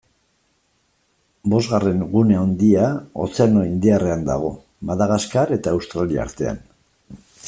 [1.53, 2.87] Bosgarren gune handia
[3.27, 4.49] Ozeano Indiarrean dago,
[4.93, 6.59] Madagaskar eta Australia artean.